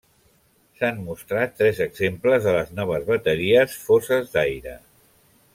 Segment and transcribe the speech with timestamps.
[0.79, 4.79] S'han mostrat tres exemples de les noves bateries foses d'aire.